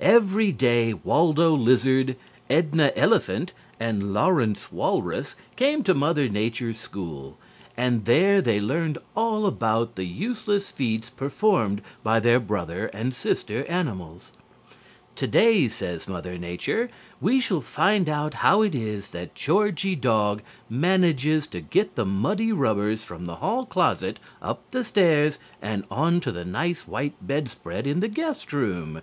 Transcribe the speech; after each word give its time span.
Every 0.00 0.52
day 0.52 0.94
Waldo 0.94 1.52
Lizard, 1.54 2.16
Edna 2.48 2.92
Elephant 2.96 3.52
and 3.78 4.14
Lawrence 4.14 4.72
Walrus 4.72 5.36
came 5.54 5.82
to 5.82 5.92
Mother 5.92 6.30
Nature's 6.30 6.80
school, 6.80 7.36
and 7.76 8.06
there 8.06 8.40
learned 8.40 8.96
all 9.14 9.44
about 9.44 9.96
the 9.96 10.06
useless 10.06 10.70
feats 10.70 11.10
performed 11.10 11.82
by 12.02 12.20
their 12.20 12.40
brother 12.40 12.86
and 12.94 13.12
sister 13.12 13.66
animals. 13.66 14.32
"Today," 15.14 15.68
said 15.68 16.08
Mother 16.08 16.38
Nature, 16.38 16.88
"we 17.20 17.38
shall 17.38 17.60
find 17.60 18.08
out 18.08 18.32
how 18.32 18.62
it 18.62 18.74
is 18.74 19.10
that 19.10 19.34
Georgie 19.34 19.94
Dog 19.94 20.40
manages 20.70 21.46
to 21.48 21.60
get 21.60 21.96
the 21.96 22.06
muddy 22.06 22.50
rubbers 22.50 23.04
from 23.04 23.26
the 23.26 23.36
hall 23.36 23.66
closet, 23.66 24.18
up 24.40 24.62
the 24.70 24.82
stairs, 24.84 25.38
and 25.60 25.84
onto 25.90 26.30
the 26.30 26.46
nice 26.46 26.88
white 26.88 27.16
bedspread 27.20 27.86
in 27.86 28.00
the 28.00 28.08
guest 28.08 28.54
room. 28.54 29.02